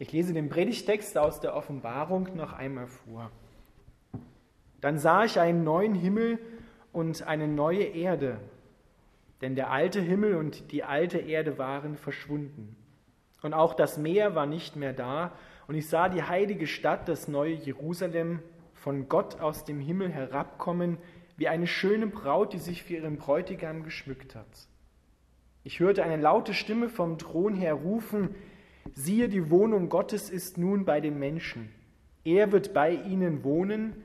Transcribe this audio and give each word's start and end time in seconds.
Ich 0.00 0.12
lese 0.12 0.32
den 0.32 0.48
Predigtext 0.48 1.18
aus 1.18 1.40
der 1.40 1.56
Offenbarung 1.56 2.28
noch 2.36 2.52
einmal 2.52 2.86
vor. 2.86 3.32
Dann 4.80 4.98
sah 4.98 5.24
ich 5.24 5.40
einen 5.40 5.64
neuen 5.64 5.94
Himmel 5.94 6.38
und 6.92 7.26
eine 7.26 7.48
neue 7.48 7.82
Erde, 7.82 8.38
denn 9.40 9.56
der 9.56 9.72
alte 9.72 10.00
Himmel 10.00 10.36
und 10.36 10.70
die 10.70 10.84
alte 10.84 11.18
Erde 11.18 11.58
waren 11.58 11.96
verschwunden. 11.96 12.76
Und 13.42 13.54
auch 13.54 13.74
das 13.74 13.98
Meer 13.98 14.36
war 14.36 14.46
nicht 14.46 14.76
mehr 14.76 14.92
da, 14.92 15.32
und 15.66 15.74
ich 15.74 15.88
sah 15.88 16.08
die 16.08 16.22
heilige 16.22 16.66
Stadt, 16.66 17.08
das 17.08 17.28
neue 17.28 17.54
Jerusalem, 17.54 18.40
von 18.74 19.08
Gott 19.08 19.40
aus 19.40 19.64
dem 19.64 19.80
Himmel 19.80 20.10
herabkommen, 20.10 20.98
wie 21.36 21.48
eine 21.48 21.66
schöne 21.66 22.06
Braut, 22.06 22.52
die 22.52 22.58
sich 22.58 22.84
für 22.84 22.94
ihren 22.94 23.16
Bräutigam 23.16 23.82
geschmückt 23.82 24.36
hat. 24.36 24.46
Ich 25.64 25.80
hörte 25.80 26.04
eine 26.04 26.16
laute 26.16 26.54
Stimme 26.54 26.88
vom 26.88 27.18
Thron 27.18 27.54
her 27.54 27.74
rufen, 27.74 28.34
siehe, 28.94 29.28
die 29.28 29.50
Wohnung 29.50 29.88
Gottes 29.88 30.30
ist 30.30 30.58
nun 30.58 30.84
bei 30.84 31.00
den 31.00 31.18
Menschen. 31.18 31.68
Er 32.24 32.52
wird 32.52 32.74
bei 32.74 32.92
ihnen 32.92 33.44
wohnen, 33.44 34.04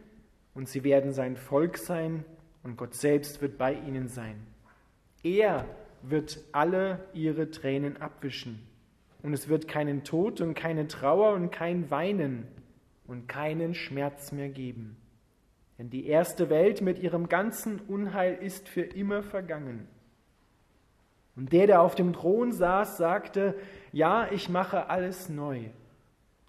und 0.53 0.69
sie 0.69 0.83
werden 0.83 1.11
sein 1.11 1.35
Volk 1.35 1.77
sein, 1.77 2.25
und 2.63 2.77
Gott 2.77 2.93
selbst 2.93 3.41
wird 3.41 3.57
bei 3.57 3.73
ihnen 3.73 4.07
sein. 4.07 4.35
Er 5.23 5.65
wird 6.01 6.39
alle 6.51 6.99
ihre 7.13 7.49
Tränen 7.51 7.97
abwischen. 8.01 8.59
Und 9.21 9.33
es 9.33 9.47
wird 9.47 9.67
keinen 9.67 10.03
Tod 10.03 10.41
und 10.41 10.53
keine 10.53 10.87
Trauer 10.87 11.33
und 11.33 11.49
kein 11.49 11.89
Weinen 11.89 12.47
und 13.07 13.27
keinen 13.27 13.73
Schmerz 13.73 14.31
mehr 14.31 14.49
geben. 14.49 14.97
Denn 15.77 15.89
die 15.89 16.05
erste 16.05 16.49
Welt 16.49 16.81
mit 16.81 16.99
ihrem 16.99 17.29
ganzen 17.29 17.79
Unheil 17.79 18.35
ist 18.35 18.67
für 18.67 18.81
immer 18.81 19.23
vergangen. 19.23 19.87
Und 21.35 21.51
der, 21.51 21.67
der 21.67 21.81
auf 21.81 21.95
dem 21.95 22.13
Thron 22.13 22.51
saß, 22.51 22.97
sagte, 22.97 23.55
ja, 23.91 24.31
ich 24.31 24.49
mache 24.49 24.89
alles 24.89 25.29
neu. 25.29 25.61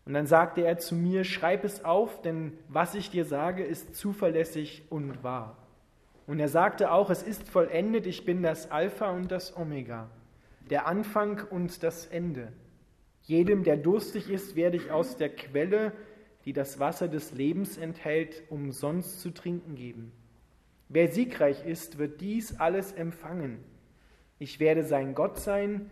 Und 0.04 0.12
dann 0.12 0.26
sagte 0.26 0.62
er 0.62 0.78
zu 0.78 0.94
mir, 0.94 1.24
schreib 1.24 1.64
es 1.64 1.84
auf, 1.84 2.20
denn 2.20 2.52
was 2.68 2.94
ich 2.94 3.10
dir 3.10 3.24
sage, 3.24 3.64
ist 3.64 3.94
zuverlässig 3.94 4.82
und 4.90 5.22
wahr. 5.24 5.56
Und 6.26 6.40
er 6.40 6.48
sagte 6.48 6.90
auch, 6.90 7.10
es 7.10 7.22
ist 7.22 7.48
vollendet, 7.48 8.06
ich 8.06 8.24
bin 8.24 8.42
das 8.42 8.70
Alpha 8.70 9.10
und 9.10 9.30
das 9.30 9.56
Omega, 9.56 10.10
der 10.70 10.86
Anfang 10.86 11.42
und 11.50 11.82
das 11.82 12.06
Ende. 12.06 12.52
Jedem, 13.22 13.64
der 13.64 13.78
durstig 13.78 14.28
ist, 14.30 14.54
werde 14.56 14.76
ich 14.76 14.90
aus 14.90 15.16
der 15.16 15.30
Quelle, 15.30 15.92
die 16.44 16.52
das 16.52 16.78
Wasser 16.78 17.08
des 17.08 17.32
Lebens 17.32 17.78
enthält, 17.78 18.42
umsonst 18.50 19.20
zu 19.20 19.30
trinken 19.30 19.74
geben. 19.76 20.12
Wer 20.90 21.08
siegreich 21.08 21.64
ist, 21.64 21.96
wird 21.96 22.20
dies 22.20 22.60
alles 22.60 22.92
empfangen. 22.92 23.58
Ich 24.38 24.60
werde 24.60 24.84
sein 24.84 25.14
Gott 25.14 25.38
sein 25.38 25.90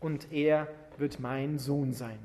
und 0.00 0.32
er 0.32 0.68
wird 0.98 1.20
mein 1.20 1.58
Sohn 1.58 1.92
sein. 1.92 2.18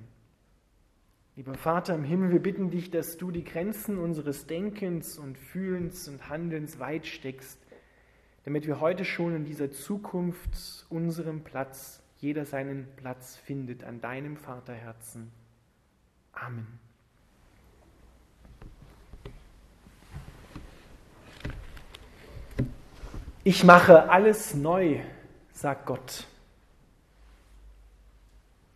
Lieber 1.38 1.56
Vater 1.56 1.96
im 1.96 2.04
Himmel, 2.04 2.32
wir 2.32 2.42
bitten 2.42 2.70
dich, 2.70 2.92
dass 2.92 3.18
du 3.18 3.30
die 3.30 3.44
Grenzen 3.44 3.98
unseres 3.98 4.48
Denkens 4.48 5.18
und 5.18 5.38
Fühlens 5.38 6.08
und 6.08 6.30
Handelns 6.30 6.80
weit 6.80 7.06
steckst, 7.06 7.60
damit 8.46 8.68
wir 8.68 8.80
heute 8.80 9.04
schon 9.04 9.36
in 9.36 9.44
dieser 9.44 9.72
Zukunft 9.72 10.86
unseren 10.90 11.44
Platz, 11.44 12.02
jeder 12.20 12.46
seinen 12.46 12.88
Platz 12.96 13.36
findet 13.36 13.84
an 13.84 14.00
deinem 14.00 14.38
Vaterherzen. 14.38 15.32
Amen. 16.32 16.80
Ich 23.44 23.64
mache 23.64 24.10
alles 24.10 24.56
neu, 24.56 25.02
sagt 25.56 25.86
Gott. 25.86 26.26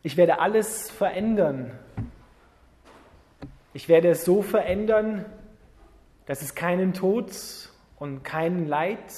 Ich 0.02 0.18
werde 0.18 0.40
alles 0.40 0.90
verändern. 0.90 1.78
Ich 3.74 3.90
werde 3.90 4.10
es 4.10 4.26
so 4.26 4.42
verändern, 4.42 5.26
dass 6.26 6.42
es 6.42 6.56
keinen 6.56 6.94
Tod 6.94 7.32
und 7.98 8.24
keinen 8.24 8.66
Leid, 8.66 9.14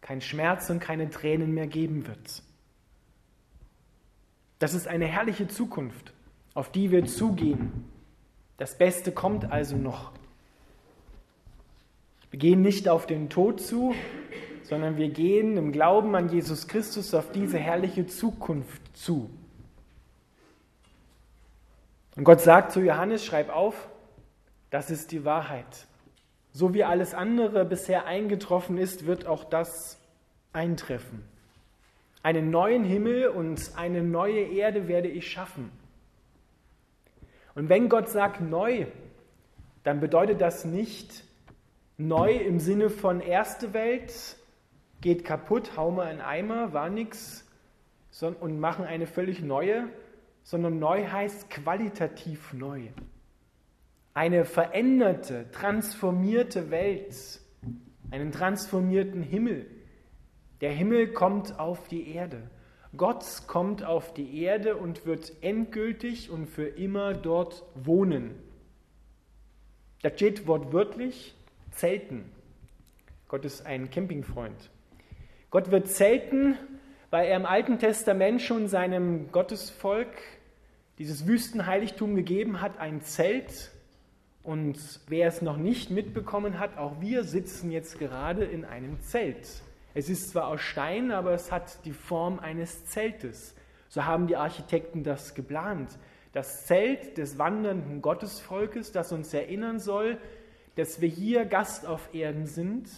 kein 0.00 0.20
Schmerz 0.20 0.68
und 0.70 0.80
keine 0.80 1.08
Tränen 1.08 1.54
mehr 1.54 1.68
geben 1.68 2.06
wird. 2.06 2.42
Das 4.58 4.74
ist 4.74 4.88
eine 4.88 5.06
herrliche 5.06 5.46
Zukunft, 5.46 6.12
auf 6.54 6.70
die 6.72 6.90
wir 6.90 7.06
zugehen. 7.06 7.84
Das 8.56 8.76
Beste 8.76 9.12
kommt 9.12 9.52
also 9.52 9.76
noch. 9.76 10.10
Wir 12.30 12.40
gehen 12.40 12.60
nicht 12.60 12.88
auf 12.88 13.06
den 13.06 13.30
Tod 13.30 13.60
zu, 13.60 13.94
sondern 14.68 14.98
wir 14.98 15.08
gehen 15.08 15.56
im 15.56 15.72
Glauben 15.72 16.14
an 16.14 16.28
Jesus 16.28 16.68
Christus 16.68 17.14
auf 17.14 17.32
diese 17.32 17.58
herrliche 17.58 18.06
Zukunft 18.06 18.82
zu. 18.94 19.30
Und 22.16 22.24
Gott 22.24 22.42
sagt 22.42 22.72
zu 22.72 22.80
Johannes, 22.80 23.24
schreib 23.24 23.48
auf, 23.48 23.88
das 24.68 24.90
ist 24.90 25.10
die 25.12 25.24
Wahrheit. 25.24 25.86
So 26.52 26.74
wie 26.74 26.84
alles 26.84 27.14
andere 27.14 27.64
bisher 27.64 28.04
eingetroffen 28.04 28.76
ist, 28.76 29.06
wird 29.06 29.26
auch 29.26 29.44
das 29.44 29.98
eintreffen. 30.52 31.24
Einen 32.22 32.50
neuen 32.50 32.84
Himmel 32.84 33.28
und 33.28 33.72
eine 33.76 34.02
neue 34.02 34.40
Erde 34.40 34.86
werde 34.86 35.08
ich 35.08 35.30
schaffen. 35.30 35.70
Und 37.54 37.70
wenn 37.70 37.88
Gott 37.88 38.10
sagt 38.10 38.42
neu, 38.42 38.86
dann 39.82 40.00
bedeutet 40.00 40.42
das 40.42 40.66
nicht 40.66 41.24
neu 41.96 42.32
im 42.32 42.60
Sinne 42.60 42.90
von 42.90 43.20
erste 43.20 43.72
Welt, 43.72 44.36
geht 45.00 45.24
kaputt, 45.24 45.76
hau 45.76 45.90
mal 45.90 46.06
einen 46.06 46.20
Eimer, 46.20 46.72
war 46.72 46.90
nix 46.90 47.44
und 48.20 48.58
machen 48.58 48.84
eine 48.84 49.06
völlig 49.06 49.42
neue, 49.42 49.88
sondern 50.42 50.78
neu 50.78 51.06
heißt 51.06 51.50
qualitativ 51.50 52.52
neu. 52.52 52.88
Eine 54.14 54.44
veränderte, 54.44 55.50
transformierte 55.52 56.70
Welt, 56.70 57.40
einen 58.10 58.32
transformierten 58.32 59.22
Himmel. 59.22 59.66
Der 60.60 60.72
Himmel 60.72 61.12
kommt 61.12 61.60
auf 61.60 61.86
die 61.86 62.12
Erde. 62.12 62.50
Gott 62.96 63.24
kommt 63.46 63.84
auf 63.84 64.14
die 64.14 64.42
Erde 64.42 64.76
und 64.76 65.04
wird 65.06 65.32
endgültig 65.42 66.30
und 66.30 66.46
für 66.46 66.66
immer 66.66 67.12
dort 67.14 67.62
wohnen. 67.74 68.34
Da 70.02 70.10
steht 70.10 70.46
wortwörtlich 70.46 71.36
Zelten. 71.70 72.24
Gott 73.28 73.44
ist 73.44 73.66
ein 73.66 73.90
Campingfreund. 73.90 74.70
Gott 75.50 75.70
wird 75.70 75.88
zelten, 75.88 76.58
weil 77.08 77.26
er 77.26 77.36
im 77.36 77.46
Alten 77.46 77.78
Testament 77.78 78.42
schon 78.42 78.68
seinem 78.68 79.32
Gottesvolk 79.32 80.10
dieses 80.98 81.26
Wüstenheiligtum 81.26 82.14
gegeben 82.16 82.60
hat, 82.60 82.78
ein 82.78 83.00
Zelt. 83.00 83.70
Und 84.42 84.78
wer 85.06 85.26
es 85.26 85.40
noch 85.40 85.56
nicht 85.56 85.90
mitbekommen 85.90 86.58
hat, 86.58 86.76
auch 86.76 87.00
wir 87.00 87.24
sitzen 87.24 87.70
jetzt 87.70 87.98
gerade 87.98 88.44
in 88.44 88.66
einem 88.66 89.00
Zelt. 89.00 89.62
Es 89.94 90.10
ist 90.10 90.30
zwar 90.30 90.48
aus 90.48 90.60
Stein, 90.60 91.12
aber 91.12 91.32
es 91.32 91.50
hat 91.50 91.82
die 91.86 91.92
Form 91.92 92.40
eines 92.40 92.84
Zeltes. 92.84 93.54
So 93.88 94.04
haben 94.04 94.26
die 94.26 94.36
Architekten 94.36 95.02
das 95.02 95.34
geplant. 95.34 95.98
Das 96.34 96.66
Zelt 96.66 97.16
des 97.16 97.38
wandernden 97.38 98.02
Gottesvolkes, 98.02 98.92
das 98.92 99.12
uns 99.12 99.32
erinnern 99.32 99.80
soll, 99.80 100.18
dass 100.76 101.00
wir 101.00 101.08
hier 101.08 101.46
Gast 101.46 101.86
auf 101.86 102.12
Erden 102.12 102.44
sind 102.44 102.90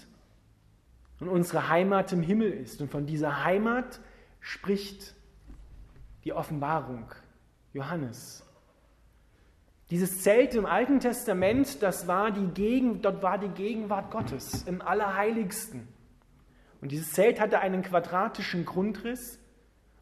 und 1.21 1.29
unsere 1.29 1.69
Heimat 1.69 2.13
im 2.13 2.23
Himmel 2.23 2.51
ist. 2.51 2.81
Und 2.81 2.91
von 2.91 3.07
dieser 3.07 3.45
Heimat 3.45 4.01
spricht 4.41 5.15
die 6.25 6.33
Offenbarung. 6.33 7.13
Johannes. 7.73 8.45
Dieses 9.91 10.23
Zelt 10.23 10.55
im 10.55 10.67
Alten 10.67 11.01
Testament, 11.01 11.83
das 11.83 12.07
war 12.09 12.31
die 12.31 12.47
Gegen, 12.49 13.03
dort 13.03 13.23
war 13.23 13.39
die 13.39 13.49
Gegenwart 13.49 14.11
Gottes 14.11 14.65
im 14.65 14.83
Allerheiligsten. 14.83 15.89
Und 16.81 16.93
dieses 16.93 17.13
Zelt 17.13 17.41
hatte 17.41 17.61
einen 17.61 17.83
quadratischen 17.83 18.65
Grundriss. 18.65 19.39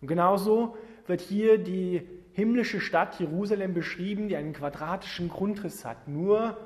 Und 0.01 0.09
genauso 0.09 0.77
wird 1.07 1.21
hier 1.21 1.59
die 1.59 2.07
himmlische 2.33 2.81
Stadt 2.81 3.19
Jerusalem 3.19 3.75
beschrieben, 3.75 4.29
die 4.29 4.37
einen 4.37 4.53
quadratischen 4.53 5.29
Grundriss 5.29 5.85
hat, 5.85 6.07
nur 6.07 6.57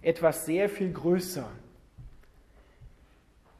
etwas 0.00 0.46
sehr 0.46 0.68
viel 0.68 0.92
größer. 0.92 1.48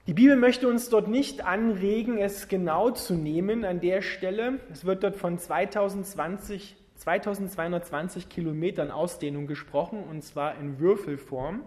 Die 0.06 0.12
Bibel 0.12 0.36
möchte 0.36 0.68
uns 0.68 0.90
dort 0.90 1.08
nicht 1.08 1.46
anregen, 1.46 2.18
es 2.18 2.48
genau 2.48 2.90
zu 2.90 3.14
nehmen 3.14 3.64
an 3.64 3.80
der 3.80 4.02
Stelle. 4.02 4.60
Es 4.70 4.84
wird 4.84 5.02
dort 5.02 5.16
von 5.16 5.38
2020, 5.38 6.76
2220 6.96 8.28
Kilometern 8.28 8.90
Ausdehnung 8.90 9.46
gesprochen, 9.46 10.04
und 10.04 10.22
zwar 10.22 10.58
in 10.58 10.78
Würfelform. 10.78 11.62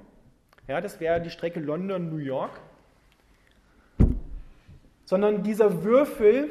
Ja, 0.68 0.82
das 0.82 1.00
wäre 1.00 1.20
die 1.20 1.32
Strecke 1.32 1.60
London-New 1.60 2.18
York. 2.18 2.62
Sondern 5.06 5.42
dieser 5.42 5.84
Würfel 5.84 6.50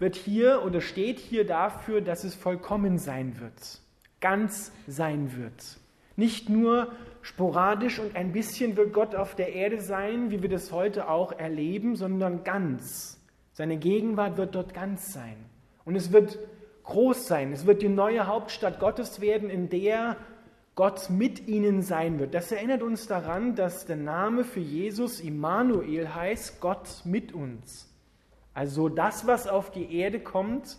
wird 0.00 0.16
hier 0.16 0.64
oder 0.64 0.80
steht 0.80 1.20
hier 1.20 1.46
dafür, 1.46 2.00
dass 2.00 2.24
es 2.24 2.34
vollkommen 2.34 2.98
sein 2.98 3.38
wird, 3.38 3.80
ganz 4.20 4.72
sein 4.88 5.36
wird. 5.36 5.78
Nicht 6.16 6.48
nur 6.48 6.90
sporadisch 7.22 7.98
und 7.98 8.14
ein 8.16 8.32
bisschen 8.32 8.76
wird 8.76 8.92
Gott 8.92 9.14
auf 9.14 9.34
der 9.34 9.54
Erde 9.54 9.80
sein, 9.80 10.30
wie 10.30 10.42
wir 10.42 10.48
das 10.48 10.72
heute 10.72 11.08
auch 11.08 11.32
erleben, 11.32 11.96
sondern 11.96 12.44
ganz. 12.44 13.20
Seine 13.52 13.78
Gegenwart 13.78 14.36
wird 14.36 14.54
dort 14.54 14.74
ganz 14.74 15.12
sein. 15.12 15.36
Und 15.84 15.96
es 15.96 16.12
wird 16.12 16.38
groß 16.84 17.26
sein. 17.26 17.52
Es 17.52 17.66
wird 17.66 17.82
die 17.82 17.88
neue 17.88 18.26
Hauptstadt 18.26 18.80
Gottes 18.80 19.20
werden, 19.20 19.50
in 19.50 19.68
der 19.68 20.16
Gott 20.74 21.10
mit 21.10 21.48
ihnen 21.48 21.82
sein 21.82 22.18
wird. 22.18 22.34
Das 22.34 22.50
erinnert 22.50 22.82
uns 22.82 23.06
daran, 23.06 23.54
dass 23.54 23.84
der 23.84 23.96
Name 23.96 24.42
für 24.44 24.60
Jesus 24.60 25.20
Immanuel 25.20 26.14
heißt, 26.14 26.60
Gott 26.60 27.02
mit 27.04 27.32
uns. 27.32 27.88
Also 28.54 28.88
das, 28.88 29.26
was 29.26 29.46
auf 29.46 29.70
die 29.70 29.94
Erde 29.94 30.20
kommt, 30.20 30.78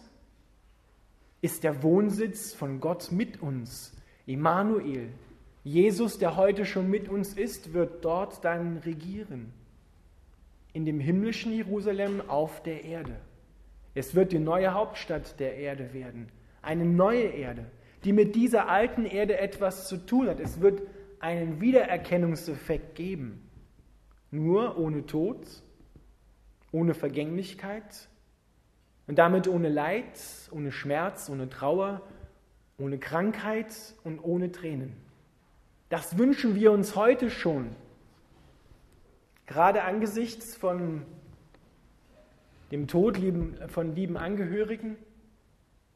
ist 1.42 1.64
der 1.64 1.84
Wohnsitz 1.84 2.54
von 2.54 2.80
Gott 2.80 3.12
mit 3.12 3.42
uns. 3.42 3.94
Immanuel. 4.26 5.10
Jesus, 5.64 6.18
der 6.18 6.36
heute 6.36 6.66
schon 6.66 6.90
mit 6.90 7.08
uns 7.10 7.34
ist, 7.34 7.74
wird 7.74 8.04
dort 8.04 8.44
dann 8.44 8.78
regieren. 8.78 9.54
In 10.74 10.86
dem 10.86 11.00
himmlischen 11.00 11.54
Jerusalem 11.54 12.22
auf 12.28 12.62
der 12.64 12.84
Erde. 12.84 13.16
Es 13.96 14.16
wird 14.16 14.32
die 14.32 14.40
neue 14.40 14.74
Hauptstadt 14.74 15.40
der 15.40 15.56
Erde 15.56 15.94
werden. 15.94 16.30
Eine 16.62 16.86
neue 16.86 17.26
Erde 17.26 17.66
die 18.04 18.14
mit 18.14 18.36
dieser 18.36 18.68
alten 18.68 19.06
Erde 19.06 19.38
etwas 19.38 19.88
zu 19.88 19.98
tun 19.98 20.28
hat. 20.28 20.40
Es 20.40 20.60
wird 20.62 20.82
einen 21.20 21.62
Wiedererkennungseffekt 21.62 22.96
geben. 22.96 23.50
Nur 24.32 24.78
ohne 24.78 25.06
Tod, 25.06 25.46
ohne 26.72 26.94
Vergänglichkeit 26.94 28.10
und 29.08 29.20
damit 29.20 29.48
ohne 29.48 29.70
Leid, 29.70 30.20
ohne 30.52 30.72
Schmerz, 30.72 31.30
ohne 31.30 31.50
Trauer, 31.50 32.02
ohne 32.78 32.98
Krankheit 32.98 33.74
und 34.04 34.20
ohne 34.20 34.52
Tränen. 34.52 34.94
Das 35.94 36.18
wünschen 36.18 36.56
wir 36.56 36.72
uns 36.72 36.96
heute 36.96 37.30
schon. 37.30 37.76
Gerade 39.46 39.84
angesichts 39.84 40.56
von 40.56 41.04
dem 42.72 42.88
Tod 42.88 43.20
von 43.68 43.94
lieben 43.94 44.18
Angehörigen, 44.18 44.98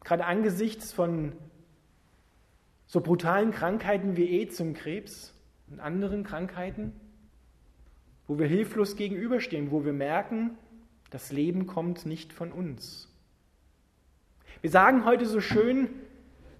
gerade 0.04 0.26
angesichts 0.26 0.94
von 0.94 1.32
so 2.86 3.02
brutalen 3.02 3.50
Krankheiten 3.50 4.16
wie 4.18 4.38
AIDS 4.38 4.62
und 4.62 4.76
Krebs 4.76 5.34
und 5.72 5.80
anderen 5.80 6.24
Krankheiten, 6.24 6.94
wo 8.28 8.38
wir 8.38 8.46
hilflos 8.46 8.98
gegenüberstehen, 8.98 9.72
wo 9.72 9.84
wir 9.84 9.94
merken, 9.94 10.60
das 11.10 11.32
Leben 11.32 11.66
kommt 11.66 12.06
nicht 12.06 12.34
von 12.34 12.52
uns. 12.52 13.12
Wir 14.62 14.70
sagen 14.70 15.06
heute 15.06 15.26
so 15.26 15.42
schön, 15.42 15.90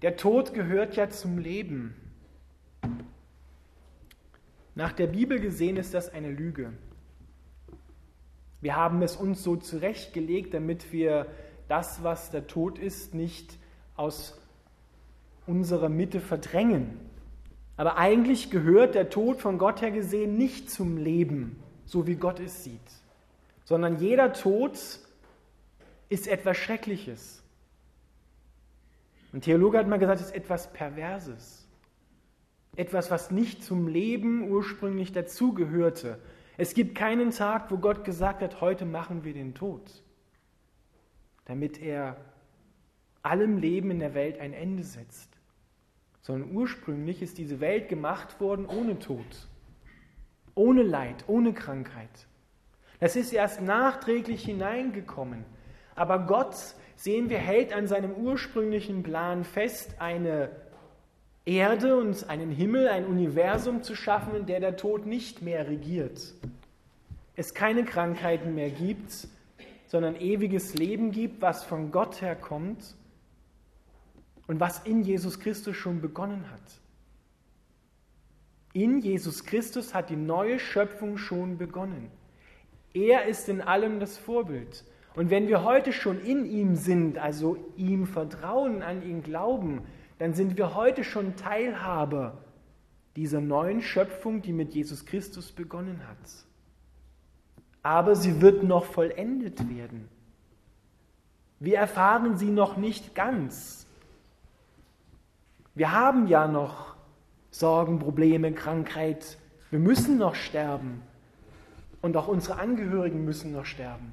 der 0.02 0.16
Tod 0.16 0.54
gehört 0.54 0.96
ja 0.96 1.08
zum 1.08 1.38
Leben. 1.38 1.94
Nach 4.78 4.92
der 4.92 5.08
Bibel 5.08 5.40
gesehen 5.40 5.76
ist 5.76 5.92
das 5.92 6.14
eine 6.14 6.30
Lüge. 6.30 6.72
Wir 8.60 8.76
haben 8.76 9.02
es 9.02 9.16
uns 9.16 9.42
so 9.42 9.56
zurechtgelegt, 9.56 10.54
damit 10.54 10.92
wir 10.92 11.26
das, 11.66 12.04
was 12.04 12.30
der 12.30 12.46
Tod 12.46 12.78
ist, 12.78 13.12
nicht 13.12 13.58
aus 13.96 14.40
unserer 15.48 15.88
Mitte 15.88 16.20
verdrängen. 16.20 16.96
Aber 17.76 17.96
eigentlich 17.96 18.52
gehört 18.52 18.94
der 18.94 19.10
Tod 19.10 19.40
von 19.40 19.58
Gott 19.58 19.82
her 19.82 19.90
gesehen 19.90 20.38
nicht 20.38 20.70
zum 20.70 20.96
Leben, 20.96 21.60
so 21.84 22.06
wie 22.06 22.14
Gott 22.14 22.38
es 22.38 22.62
sieht, 22.62 22.78
sondern 23.64 23.98
jeder 23.98 24.32
Tod 24.32 24.78
ist 26.08 26.28
etwas 26.28 26.56
Schreckliches. 26.56 27.42
Ein 29.32 29.40
Theologe 29.40 29.78
hat 29.78 29.88
mal 29.88 29.98
gesagt, 29.98 30.20
es 30.20 30.28
ist 30.28 30.36
etwas 30.36 30.72
Perverses. 30.72 31.57
Etwas, 32.78 33.10
was 33.10 33.30
nicht 33.30 33.62
zum 33.62 33.88
Leben 33.88 34.50
ursprünglich 34.50 35.12
dazugehörte. 35.12 36.18
Es 36.56 36.74
gibt 36.74 36.94
keinen 36.94 37.30
Tag, 37.30 37.70
wo 37.70 37.76
Gott 37.76 38.04
gesagt 38.04 38.42
hat, 38.42 38.60
heute 38.60 38.86
machen 38.86 39.24
wir 39.24 39.34
den 39.34 39.54
Tod, 39.54 40.02
damit 41.44 41.80
er 41.80 42.16
allem 43.22 43.58
Leben 43.58 43.90
in 43.90 43.98
der 43.98 44.14
Welt 44.14 44.38
ein 44.40 44.52
Ende 44.52 44.84
setzt 44.84 45.38
sondern 46.28 46.54
ursprünglich 46.54 47.22
ist 47.22 47.38
diese 47.38 47.58
Welt 47.58 47.88
gemacht 47.88 48.38
worden 48.38 48.66
ohne 48.66 48.98
Tod, 48.98 49.48
ohne 50.54 50.82
Leid, 50.82 51.24
ohne 51.26 51.54
Krankheit. 51.54 52.10
Das 53.00 53.16
ist 53.16 53.32
erst 53.32 53.62
nachträglich 53.62 54.44
hineingekommen. 54.44 55.46
Aber 55.94 56.26
Gott, 56.26 56.54
sehen 56.96 57.30
wir, 57.30 57.38
hält 57.38 57.72
an 57.72 57.86
seinem 57.86 58.12
ursprünglichen 58.12 59.02
Plan 59.02 59.42
fest, 59.42 59.94
eine 60.00 60.50
Erde 61.48 61.96
und 61.96 62.28
einen 62.28 62.50
Himmel, 62.50 62.88
ein 62.88 63.06
Universum 63.06 63.82
zu 63.82 63.94
schaffen, 63.94 64.34
in 64.34 64.44
der 64.44 64.60
der 64.60 64.76
Tod 64.76 65.06
nicht 65.06 65.40
mehr 65.40 65.66
regiert. 65.66 66.34
Es 67.36 67.54
keine 67.54 67.84
Krankheiten 67.84 68.54
mehr 68.54 68.68
gibt, 68.68 69.28
sondern 69.86 70.14
ewiges 70.16 70.74
Leben 70.74 71.10
gibt, 71.10 71.40
was 71.40 71.64
von 71.64 71.90
Gott 71.90 72.20
herkommt 72.20 72.94
und 74.46 74.60
was 74.60 74.80
in 74.80 75.00
Jesus 75.00 75.40
Christus 75.40 75.74
schon 75.74 76.02
begonnen 76.02 76.44
hat. 76.52 76.80
In 78.74 79.00
Jesus 79.00 79.46
Christus 79.46 79.94
hat 79.94 80.10
die 80.10 80.16
neue 80.16 80.58
Schöpfung 80.58 81.16
schon 81.16 81.56
begonnen. 81.56 82.10
Er 82.92 83.24
ist 83.24 83.48
in 83.48 83.62
allem 83.62 84.00
das 84.00 84.18
Vorbild. 84.18 84.84
Und 85.14 85.30
wenn 85.30 85.48
wir 85.48 85.64
heute 85.64 85.94
schon 85.94 86.20
in 86.20 86.44
ihm 86.44 86.76
sind, 86.76 87.16
also 87.16 87.56
ihm 87.78 88.06
vertrauen, 88.06 88.82
an 88.82 89.02
ihn 89.02 89.22
glauben, 89.22 89.80
dann 90.18 90.34
sind 90.34 90.56
wir 90.56 90.74
heute 90.74 91.04
schon 91.04 91.36
Teilhaber 91.36 92.38
dieser 93.16 93.40
neuen 93.40 93.82
Schöpfung, 93.82 94.42
die 94.42 94.52
mit 94.52 94.74
Jesus 94.74 95.06
Christus 95.06 95.52
begonnen 95.52 96.00
hat. 96.08 96.44
Aber 97.82 98.16
sie 98.16 98.40
wird 98.40 98.62
noch 98.64 98.84
vollendet 98.84 99.68
werden. 99.68 100.08
Wir 101.60 101.78
erfahren 101.78 102.36
sie 102.36 102.50
noch 102.50 102.76
nicht 102.76 103.14
ganz. 103.14 103.86
Wir 105.74 105.92
haben 105.92 106.26
ja 106.26 106.46
noch 106.46 106.94
Sorgen, 107.50 107.98
Probleme, 107.98 108.52
Krankheit. 108.52 109.38
Wir 109.70 109.78
müssen 109.78 110.18
noch 110.18 110.34
sterben. 110.34 111.02
Und 112.00 112.16
auch 112.16 112.28
unsere 112.28 112.58
Angehörigen 112.58 113.24
müssen 113.24 113.52
noch 113.52 113.64
sterben. 113.64 114.12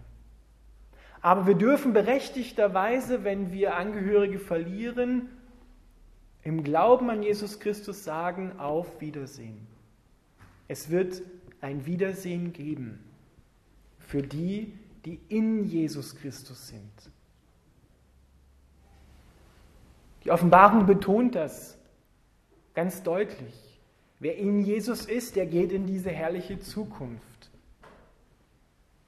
Aber 1.21 1.47
wir 1.47 1.55
dürfen 1.55 1.93
berechtigterweise, 1.93 3.23
wenn 3.23 3.51
wir 3.51 3.75
Angehörige 3.75 4.39
verlieren, 4.39 5.29
im 6.45 6.63
Glauben 6.63 7.09
an 7.09 7.23
Jesus 7.23 7.59
Christus 7.59 8.03
sagen, 8.03 8.57
auf 8.59 9.01
Wiedersehen. 9.01 9.67
Es 10.67 10.89
wird 10.89 11.23
ein 11.59 11.85
Wiedersehen 11.87 12.53
geben 12.53 13.03
für 13.97 14.21
die, 14.21 14.77
die 15.05 15.19
in 15.27 15.65
Jesus 15.65 16.15
Christus 16.15 16.67
sind. 16.67 17.11
Die 20.23 20.29
Offenbarung 20.29 20.85
betont 20.85 21.33
das 21.33 21.77
ganz 22.75 23.01
deutlich. 23.01 23.81
Wer 24.19 24.37
in 24.37 24.59
Jesus 24.59 25.05
ist, 25.05 25.35
der 25.35 25.47
geht 25.47 25.71
in 25.71 25.87
diese 25.87 26.11
herrliche 26.11 26.59
Zukunft. 26.59 27.49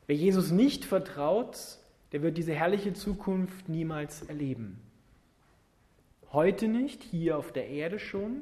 Wer 0.08 0.16
Jesus 0.16 0.50
nicht 0.50 0.86
vertraut, 0.86 1.58
der 2.12 2.24
wird 2.24 2.38
diese 2.38 2.54
herrliche 2.54 2.94
Zukunft 2.94 3.70
niemals 3.70 4.24
erleben. 4.24 4.82
Heute 6.32 6.68
nicht, 6.68 7.04
hier 7.04 7.38
auf 7.38 7.52
der 7.52 7.68
Erde 7.68 8.00
schon 8.00 8.42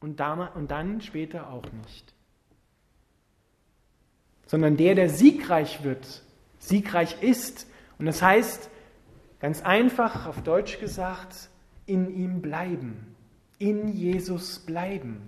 und, 0.00 0.20
dann 0.20 1.00
später 1.00 1.50
auch 1.50 1.66
nicht. 1.84 2.14
Sondern 4.46 4.76
der, 4.76 4.94
der 4.94 5.08
siegreich 5.08 5.84
wird, 5.84 6.22
siegreich 6.58 7.22
ist. 7.22 7.66
Und 7.98 8.06
das 8.06 8.22
heißt, 8.22 8.70
Ganz 9.40 9.62
einfach 9.62 10.26
auf 10.26 10.42
Deutsch 10.42 10.80
gesagt, 10.80 11.48
in 11.86 12.14
ihm 12.14 12.42
bleiben, 12.42 13.16
in 13.58 13.88
Jesus 13.88 14.58
bleiben. 14.58 15.22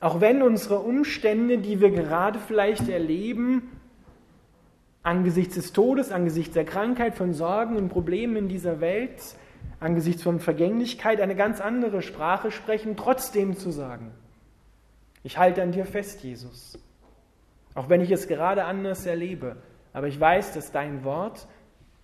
Auch 0.00 0.22
wenn 0.22 0.42
unsere 0.42 0.78
Umstände, 0.78 1.58
die 1.58 1.80
wir 1.80 1.90
gerade 1.90 2.38
vielleicht 2.38 2.88
erleben, 2.88 3.70
angesichts 5.02 5.56
des 5.56 5.74
Todes, 5.74 6.10
angesichts 6.10 6.54
der 6.54 6.64
Krankheit, 6.64 7.14
von 7.14 7.34
Sorgen 7.34 7.76
und 7.76 7.90
Problemen 7.90 8.36
in 8.36 8.48
dieser 8.48 8.80
Welt, 8.80 9.20
angesichts 9.80 10.22
von 10.22 10.40
Vergänglichkeit 10.40 11.20
eine 11.20 11.36
ganz 11.36 11.60
andere 11.60 12.02
Sprache 12.02 12.50
sprechen, 12.50 12.96
trotzdem 12.96 13.56
zu 13.56 13.70
sagen, 13.70 14.12
ich 15.22 15.38
halte 15.38 15.62
an 15.62 15.72
dir 15.72 15.86
fest, 15.86 16.22
Jesus. 16.22 16.78
Auch 17.74 17.88
wenn 17.88 18.00
ich 18.00 18.10
es 18.10 18.28
gerade 18.28 18.64
anders 18.64 19.06
erlebe, 19.06 19.56
aber 19.92 20.08
ich 20.08 20.18
weiß, 20.18 20.52
dass 20.52 20.72
dein 20.72 21.04
Wort 21.04 21.46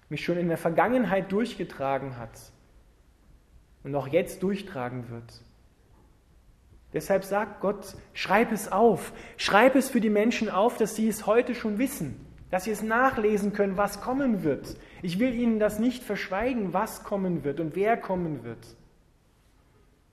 mich 0.08 0.24
schon 0.24 0.38
in 0.38 0.48
der 0.48 0.56
Vergangenheit 0.56 1.30
durchgetragen 1.32 2.16
hat 2.16 2.30
und 3.84 3.94
auch 3.94 4.08
jetzt 4.08 4.42
durchtragen 4.42 5.10
wird. 5.10 5.42
Deshalb 6.92 7.24
sagt 7.24 7.60
Gott, 7.60 7.96
schreib 8.14 8.50
es 8.50 8.72
auf, 8.72 9.12
schreib 9.36 9.74
es 9.74 9.90
für 9.90 10.00
die 10.00 10.10
Menschen 10.10 10.48
auf, 10.48 10.78
dass 10.78 10.96
sie 10.96 11.08
es 11.08 11.26
heute 11.26 11.54
schon 11.54 11.78
wissen, 11.78 12.24
dass 12.50 12.64
sie 12.64 12.70
es 12.70 12.82
nachlesen 12.82 13.52
können, 13.52 13.76
was 13.76 14.00
kommen 14.00 14.42
wird. 14.42 14.76
Ich 15.02 15.18
will 15.18 15.34
ihnen 15.34 15.58
das 15.58 15.78
nicht 15.78 16.02
verschweigen, 16.02 16.72
was 16.72 17.04
kommen 17.04 17.44
wird 17.44 17.60
und 17.60 17.76
wer 17.76 17.96
kommen 17.96 18.44
wird. 18.44 18.66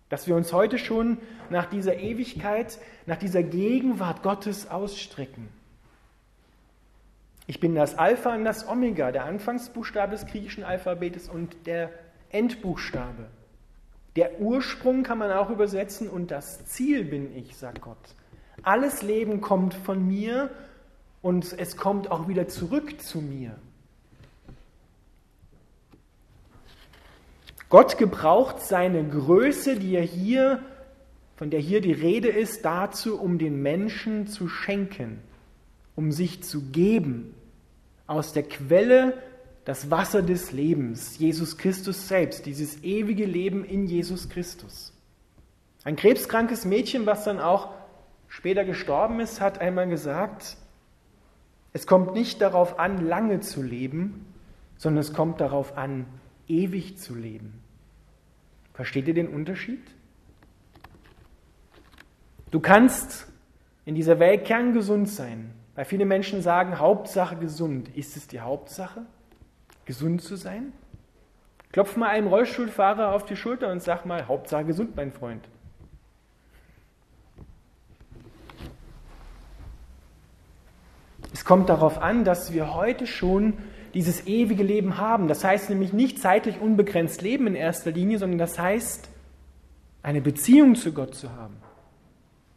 Dass 0.09 0.27
wir 0.27 0.35
uns 0.35 0.53
heute 0.53 0.77
schon 0.77 1.17
nach 1.49 1.65
dieser 1.65 1.97
Ewigkeit, 1.97 2.77
nach 3.05 3.17
dieser 3.17 3.43
Gegenwart 3.43 4.21
Gottes 4.21 4.69
ausstrecken. 4.69 5.47
Ich 7.47 7.59
bin 7.59 7.75
das 7.75 7.97
Alpha 7.97 8.33
und 8.33 8.43
das 8.43 8.67
Omega, 8.67 9.11
der 9.11 9.25
Anfangsbuchstabe 9.25 10.11
des 10.11 10.25
griechischen 10.25 10.63
Alphabetes 10.63 11.29
und 11.29 11.67
der 11.67 11.91
Endbuchstabe. 12.29 13.27
Der 14.15 14.39
Ursprung 14.39 15.03
kann 15.03 15.17
man 15.17 15.31
auch 15.31 15.49
übersetzen 15.49 16.09
und 16.09 16.31
das 16.31 16.65
Ziel 16.65 17.03
bin 17.03 17.35
ich, 17.35 17.55
sagt 17.55 17.81
Gott. 17.81 17.97
Alles 18.63 19.01
Leben 19.01 19.41
kommt 19.41 19.73
von 19.73 20.07
mir 20.07 20.49
und 21.25 21.55
es 21.57 21.75
kommt 21.75 22.11
auch 22.11 22.27
wieder 22.27 22.47
zurück 22.47 23.01
zu 23.01 23.19
mir. 23.19 23.55
Gott 27.67 27.97
gebraucht 27.97 28.61
seine 28.61 29.03
Größe, 29.03 29.79
die 29.79 29.95
er 29.95 30.03
hier, 30.03 30.61
von 31.35 31.49
der 31.49 31.59
hier 31.59 31.81
die 31.81 31.93
Rede 31.93 32.27
ist, 32.27 32.63
dazu, 32.63 33.19
um 33.19 33.39
den 33.39 33.59
Menschen 33.63 34.27
zu 34.27 34.47
schenken, 34.47 35.19
um 35.95 36.11
sich 36.11 36.43
zu 36.43 36.69
geben. 36.69 37.33
Aus 38.05 38.33
der 38.33 38.43
Quelle 38.43 39.17
das 39.63 39.89
Wasser 39.89 40.21
des 40.21 40.51
Lebens, 40.51 41.17
Jesus 41.17 41.57
Christus 41.57 42.07
selbst, 42.07 42.45
dieses 42.45 42.83
ewige 42.83 43.25
Leben 43.25 43.65
in 43.65 43.87
Jesus 43.87 44.29
Christus. 44.29 44.93
Ein 45.83 45.95
krebskrankes 45.95 46.65
Mädchen, 46.65 47.07
was 47.07 47.23
dann 47.23 47.39
auch 47.39 47.71
später 48.27 48.63
gestorben 48.63 49.19
ist, 49.19 49.41
hat 49.41 49.57
einmal 49.57 49.89
gesagt, 49.89 50.57
es 51.75 51.87
kommt 51.87 52.13
nicht 52.13 52.39
darauf 52.39 52.79
an, 52.79 53.05
lange 53.05 53.41
zu 53.41 53.61
leben, 53.61 54.33
sondern 54.77 55.01
es 55.01 55.11
kommt 55.11 55.41
darauf 55.41 55.77
an, 55.77 56.05
ewig 56.47 56.97
zu 56.97 57.13
leben. 57.13 57.61
Versteht 58.73 59.09
ihr 59.09 59.13
den 59.13 59.27
Unterschied? 59.27 59.81
Du 62.49 62.61
kannst 62.61 63.27
in 63.83 63.93
dieser 63.93 64.19
Welt 64.19 64.45
kerngesund 64.45 65.09
sein. 65.09 65.53
Weil 65.75 65.83
viele 65.83 66.05
Menschen 66.05 66.41
sagen, 66.41 66.79
Hauptsache 66.79 67.35
gesund. 67.35 67.89
Ist 67.89 68.15
es 68.15 68.29
die 68.29 68.39
Hauptsache, 68.39 69.01
gesund 69.83 70.21
zu 70.21 70.37
sein? 70.37 70.71
Klopf 71.73 71.97
mal 71.97 72.07
einem 72.07 72.27
Rollstuhlfahrer 72.27 73.11
auf 73.11 73.25
die 73.25 73.35
Schulter 73.35 73.69
und 73.69 73.83
sag 73.83 74.05
mal, 74.05 74.29
Hauptsache 74.29 74.63
gesund, 74.63 74.95
mein 74.95 75.11
Freund. 75.11 75.45
Es 81.45 81.47
kommt 81.47 81.69
darauf 81.69 82.01
an, 82.01 82.23
dass 82.25 82.53
wir 82.53 82.73
heute 82.73 83.05
schon 83.05 83.53
dieses 83.93 84.25
ewige 84.25 84.63
Leben 84.63 84.97
haben. 84.97 85.27
Das 85.27 85.43
heißt 85.43 85.69
nämlich 85.69 85.93
nicht 85.93 86.19
zeitlich 86.19 86.59
unbegrenzt 86.59 87.21
leben 87.21 87.45
in 87.45 87.53
erster 87.53 87.91
Linie, 87.91 88.17
sondern 88.17 88.39
das 88.39 88.57
heißt, 88.57 89.07
eine 90.01 90.21
Beziehung 90.21 90.73
zu 90.73 90.91
Gott 90.91 91.13
zu 91.13 91.31
haben, 91.33 91.57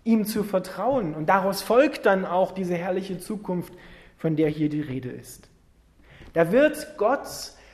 ihm 0.04 0.25
zu 0.25 0.42
vertrauen. 0.42 1.12
Und 1.12 1.28
daraus 1.28 1.61
folgt 1.61 2.07
dann 2.07 2.25
auch 2.25 2.52
diese 2.52 2.76
herrliche 2.76 3.18
Zukunft, 3.18 3.75
von 4.16 4.37
der 4.37 4.49
hier 4.49 4.71
die 4.71 4.80
Rede 4.80 5.11
ist. 5.11 5.50
Da 6.33 6.50
wird 6.50 6.95
Gott 6.97 7.28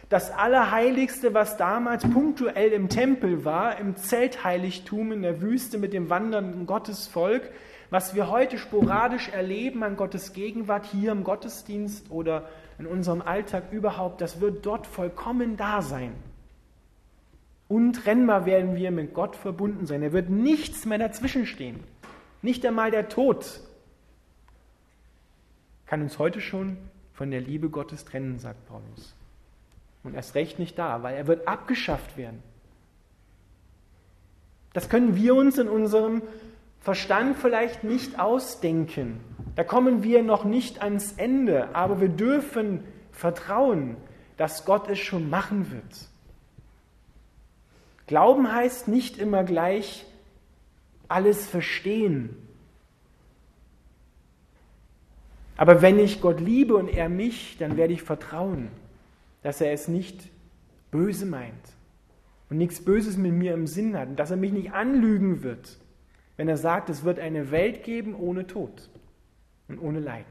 das 0.09 0.33
Allerheiligste, 0.33 1.33
was 1.33 1.57
damals 1.57 2.03
punktuell 2.03 2.73
im 2.73 2.89
Tempel 2.89 3.45
war, 3.45 3.79
im 3.79 3.95
Zeltheiligtum 3.95 5.13
in 5.13 5.23
der 5.23 5.41
Wüste 5.41 5.79
mit 5.79 5.93
dem 5.93 6.11
wandernden 6.11 6.67
Gottesvolk, 6.67 7.53
was 7.95 8.17
wir 8.17 8.29
heute 8.29 8.59
sporadisch 8.59 9.29
erleben 9.29 9.85
an 9.85 9.97
Gottes 9.97 10.33
Gegenwart 10.33 10.85
hier 10.85 11.13
im 11.13 11.23
Gottesdienst 11.23 12.11
oder 12.11 12.49
in 12.77 12.89
unserem 12.89 13.23
Alltag 13.23 13.71
überhaupt, 13.71 14.21
das 14.21 14.41
wird 14.41 14.67
dort 14.67 14.89
vollkommen 14.89 15.57
da 15.57 15.81
sein. 15.81 16.13
Untrennbar 17.69 18.47
werden 18.47 18.75
wir 18.75 18.91
mit 18.91 19.15
Gott 19.15 19.37
verbunden 19.37 19.87
sein. 19.87 20.03
Er 20.03 20.13
wird 20.13 20.29
nichts 20.29 20.87
mehr 20.87 20.99
dazwischenstehen. 20.99 21.79
Nicht 22.43 22.67
einmal 22.67 22.91
der 22.91 23.09
Tod 23.09 23.61
kann 25.87 26.03
uns 26.03 26.19
heute 26.19 26.41
schon 26.41 26.77
von 27.13 27.31
der 27.31 27.43
Liebe 27.43 27.69
Gottes 27.69 28.05
trennen, 28.05 28.41
sagt 28.41 28.67
Paulus. 28.67 29.15
Und 30.03 30.15
erst 30.15 30.35
recht 30.35 30.59
nicht 30.59 30.77
da, 30.81 31.05
weil 31.05 31.15
er 31.15 31.29
wird 31.29 31.47
abgeschafft 31.47 32.17
werden. 32.17 32.43
Das 34.73 34.89
können 34.89 35.15
wir 35.15 35.37
uns 35.37 35.59
in 35.59 35.69
unserem 35.69 36.23
Verstand 36.85 37.39
vielleicht 37.39 37.83
nicht 37.83 38.21
ausdenken. 38.21 39.19
Da 39.57 39.65
kommen 39.65 40.03
wir 40.03 40.23
noch 40.23 40.45
nicht 40.45 40.83
ans 40.83 41.15
Ende, 41.17 41.75
aber 41.75 41.99
wir 41.99 42.11
dürfen 42.11 42.85
vertrauen, 43.11 43.97
dass 44.37 44.67
Gott 44.67 44.91
es 44.91 44.99
schon 44.99 45.31
machen 45.31 45.73
wird. 45.73 46.09
Glauben 48.07 48.53
heißt 48.53 48.87
nicht 48.87 49.17
immer 49.17 49.45
gleich 49.45 50.05
alles 51.09 51.47
verstehen. 51.47 52.37
Aber 55.57 55.81
wenn 55.81 55.99
ich 55.99 56.21
Gott 56.21 56.39
liebe 56.39 56.75
und 56.75 56.89
er 56.89 57.09
mich, 57.09 57.57
dann 57.59 57.79
werde 57.79 57.95
ich 57.95 58.03
vertrauen, 58.03 58.69
dass 59.43 59.63
er 59.63 59.73
es 59.73 59.89
nicht 59.89 60.29
böse 60.91 61.25
meint 61.25 61.55
und 62.51 62.59
nichts 62.59 62.85
Böses 62.85 63.17
mit 63.17 63.33
mir 63.33 63.55
im 63.55 63.67
Sinn 63.67 63.97
hat 63.97 64.09
und 64.09 64.17
dass 64.17 64.31
er 64.31 64.37
mich 64.37 64.53
nicht 64.53 64.73
anlügen 64.75 65.43
wird, 65.43 65.79
wenn 66.37 66.49
er 66.49 66.57
sagt, 66.57 66.89
es 66.91 67.05
wird 67.05 67.19
eine 67.19 67.51
Welt 67.51 67.85
geben 67.85 68.15
ohne 68.15 68.47
Tod 68.47 68.91
und 69.69 69.79
ohne 69.79 70.01
Leid. 70.01 70.27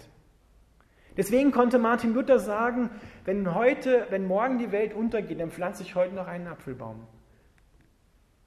Deswegen 1.15 1.51
konnte 1.51 1.77
Martin 1.77 2.13
Luther 2.13 2.39
sagen, 2.39 2.89
wenn 3.25 3.53
heute, 3.53 4.07
wenn 4.10 4.25
morgen 4.25 4.57
die 4.57 4.72
Welt 4.72 4.93
untergeht, 4.93 5.39
dann 5.39 5.51
pflanze 5.51 5.83
ich 5.83 5.95
heute 5.95 6.15
noch 6.15 6.27
einen 6.27 6.48
Apfelbaum. 6.48 7.07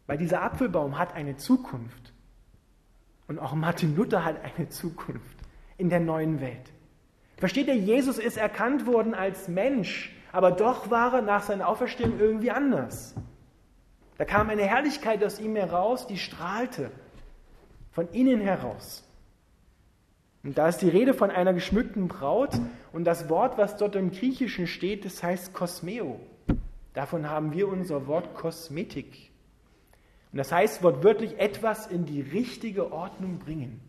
Weil 0.06 0.18
dieser 0.18 0.42
Apfelbaum 0.42 0.98
hat 0.98 1.14
eine 1.14 1.36
Zukunft. 1.36 2.12
Und 3.28 3.38
auch 3.38 3.54
Martin 3.54 3.96
Luther 3.96 4.24
hat 4.24 4.36
eine 4.44 4.68
Zukunft 4.68 5.36
in 5.78 5.90
der 5.90 6.00
neuen 6.00 6.40
Welt. 6.40 6.72
Versteht 7.36 7.68
ihr, 7.68 7.76
Jesus 7.76 8.18
ist 8.18 8.36
erkannt 8.36 8.86
worden 8.86 9.14
als 9.14 9.46
Mensch, 9.48 10.14
aber 10.32 10.50
doch 10.50 10.90
war 10.90 11.14
er 11.14 11.22
nach 11.22 11.42
seiner 11.42 11.68
Auferstehung 11.68 12.18
irgendwie 12.18 12.50
anders. 12.50 13.14
Da 14.18 14.24
kam 14.24 14.48
eine 14.48 14.62
Herrlichkeit 14.62 15.22
aus 15.22 15.38
ihm 15.38 15.54
heraus, 15.56 16.06
die 16.06 16.18
strahlte 16.18 16.90
von 17.96 18.10
innen 18.12 18.42
heraus. 18.42 19.02
Und 20.44 20.58
da 20.58 20.68
ist 20.68 20.82
die 20.82 20.88
Rede 20.90 21.14
von 21.14 21.30
einer 21.30 21.54
geschmückten 21.54 22.08
Braut 22.08 22.50
und 22.92 23.04
das 23.04 23.30
Wort, 23.30 23.56
was 23.56 23.78
dort 23.78 23.96
im 23.96 24.10
Griechischen 24.10 24.66
steht, 24.66 25.06
das 25.06 25.22
heißt 25.22 25.54
Kosmeo. 25.54 26.20
Davon 26.92 27.30
haben 27.30 27.54
wir 27.54 27.66
unser 27.68 28.06
Wort 28.06 28.34
Kosmetik. 28.34 29.30
Und 30.30 30.36
das 30.36 30.52
heißt 30.52 30.82
wortwörtlich 30.82 31.38
etwas 31.38 31.86
in 31.86 32.04
die 32.04 32.20
richtige 32.20 32.92
Ordnung 32.92 33.38
bringen. 33.38 33.80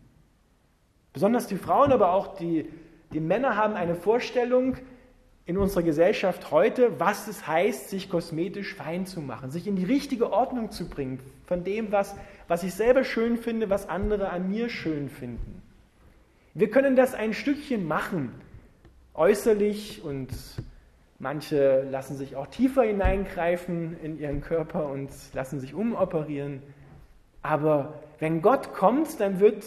Besonders 1.12 1.46
die 1.46 1.58
Frauen, 1.58 1.92
aber 1.92 2.14
auch 2.14 2.38
die, 2.38 2.66
die 3.12 3.20
Männer 3.20 3.56
haben 3.56 3.74
eine 3.74 3.94
Vorstellung 3.94 4.78
in 5.48 5.56
unserer 5.56 5.82
Gesellschaft 5.82 6.50
heute, 6.50 7.00
was 7.00 7.26
es 7.26 7.46
heißt, 7.46 7.88
sich 7.88 8.10
kosmetisch 8.10 8.74
fein 8.74 9.06
zu 9.06 9.22
machen, 9.22 9.50
sich 9.50 9.66
in 9.66 9.76
die 9.76 9.84
richtige 9.84 10.30
Ordnung 10.30 10.70
zu 10.70 10.90
bringen 10.90 11.20
von 11.46 11.64
dem, 11.64 11.90
was, 11.90 12.14
was 12.48 12.62
ich 12.64 12.74
selber 12.74 13.02
schön 13.02 13.38
finde, 13.38 13.70
was 13.70 13.88
andere 13.88 14.28
an 14.28 14.50
mir 14.50 14.68
schön 14.68 15.08
finden. 15.08 15.62
Wir 16.52 16.68
können 16.68 16.96
das 16.96 17.14
ein 17.14 17.32
Stückchen 17.32 17.88
machen, 17.88 18.30
äußerlich 19.14 20.04
und 20.04 20.28
manche 21.18 21.82
lassen 21.90 22.18
sich 22.18 22.36
auch 22.36 22.48
tiefer 22.48 22.82
hineingreifen 22.82 23.98
in 24.02 24.20
ihren 24.20 24.42
Körper 24.42 24.90
und 24.90 25.08
lassen 25.32 25.60
sich 25.60 25.72
umoperieren. 25.72 26.62
Aber 27.40 27.94
wenn 28.18 28.42
Gott 28.42 28.74
kommt, 28.74 29.18
dann 29.18 29.40
wird 29.40 29.64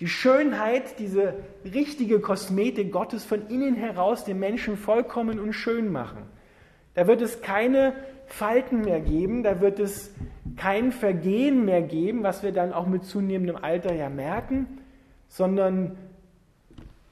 die 0.00 0.08
Schönheit, 0.08 0.98
diese 0.98 1.34
richtige 1.64 2.20
Kosmetik 2.20 2.92
Gottes 2.92 3.24
von 3.24 3.48
innen 3.48 3.74
heraus 3.74 4.24
den 4.24 4.38
Menschen 4.38 4.76
vollkommen 4.76 5.40
und 5.40 5.52
schön 5.52 5.90
machen. 5.90 6.22
Da 6.94 7.06
wird 7.06 7.20
es 7.20 7.42
keine 7.42 7.94
Falten 8.26 8.82
mehr 8.82 9.00
geben, 9.00 9.42
da 9.42 9.60
wird 9.60 9.80
es 9.80 10.12
kein 10.56 10.92
Vergehen 10.92 11.64
mehr 11.64 11.82
geben, 11.82 12.22
was 12.22 12.42
wir 12.42 12.52
dann 12.52 12.72
auch 12.72 12.86
mit 12.86 13.04
zunehmendem 13.04 13.56
Alter 13.56 13.94
ja 13.94 14.08
merken, 14.08 14.66
sondern 15.28 15.96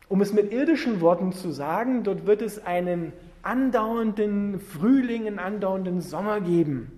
um 0.08 0.20
es 0.20 0.32
mit 0.32 0.52
irdischen 0.52 1.00
Worten 1.00 1.32
zu 1.32 1.50
sagen, 1.50 2.04
dort 2.04 2.26
wird 2.26 2.42
es 2.42 2.64
einen 2.64 3.12
andauernden 3.42 4.60
Frühling, 4.60 5.26
einen 5.26 5.38
andauernden 5.38 6.00
Sommer 6.00 6.40
geben. 6.40 6.92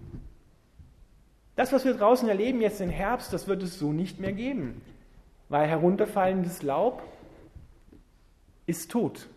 Das, 1.56 1.72
was 1.72 1.84
wir 1.84 1.94
draußen 1.94 2.28
erleben 2.28 2.60
jetzt 2.60 2.80
im 2.80 2.90
Herbst, 2.90 3.32
das 3.32 3.48
wird 3.48 3.62
es 3.62 3.78
so 3.78 3.92
nicht 3.92 4.20
mehr 4.20 4.32
geben, 4.32 4.80
weil 5.48 5.66
herunterfallendes 5.66 6.62
Laub 6.62 7.02
ist 8.66 8.90
tot. 8.90 9.28